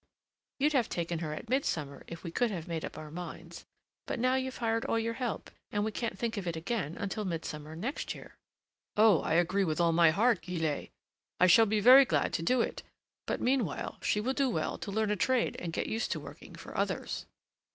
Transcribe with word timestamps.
You'd 0.57 0.73
have 0.73 0.89
taken 0.89 1.19
her 1.19 1.31
at 1.31 1.47
midsummer 1.47 2.03
if 2.07 2.23
we 2.23 2.31
could 2.31 2.49
have 2.49 2.67
made 2.67 2.83
up 2.83 2.97
our 2.97 3.11
minds; 3.11 3.67
but 4.07 4.17
now 4.17 4.33
you've 4.33 4.57
hired 4.57 4.83
all 4.85 4.97
your 4.97 5.13
help, 5.13 5.51
and 5.71 5.85
we 5.85 5.91
can't 5.91 6.17
think 6.17 6.37
of 6.37 6.47
it 6.47 6.55
again 6.55 6.97
until 6.97 7.23
midsummer 7.23 7.75
next 7.75 8.15
year." 8.15 8.35
"Oh! 8.97 9.19
I 9.21 9.33
agree 9.33 9.63
with 9.63 9.79
all 9.79 9.91
my 9.91 10.09
heart, 10.09 10.41
Guillette! 10.41 10.89
I 11.39 11.45
shall 11.45 11.67
be 11.67 11.79
very 11.81 12.05
glad 12.05 12.33
to 12.33 12.41
do 12.41 12.61
it. 12.61 12.81
But, 13.27 13.41
meanwhile, 13.41 13.99
she 14.01 14.19
will 14.19 14.33
do 14.33 14.49
well 14.49 14.79
to 14.79 14.89
learn 14.91 15.11
a 15.11 15.15
trade 15.15 15.55
and 15.59 15.71
get 15.71 15.85
used 15.85 16.11
to 16.13 16.19
working 16.19 16.55
for 16.55 16.75
others." 16.75 17.27